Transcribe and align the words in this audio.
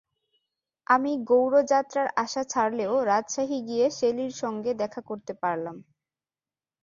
আমি 0.87 1.11
গৌড় 1.29 1.57
যাত্রার 1.71 2.07
আশা 2.23 2.43
ছাড়লেও 2.45 2.93
রাজশাহী 3.05 3.59
গিয়ে 3.67 3.85
শেলীর 3.97 4.33
সঙ্গে 4.41 4.71
দেখা 4.81 5.01
করতে 5.09 5.33
পারলাম। 5.41 5.75